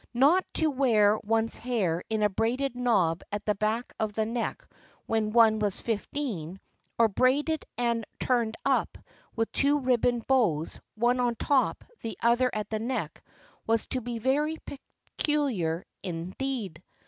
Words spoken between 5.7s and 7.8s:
fifteen, or braided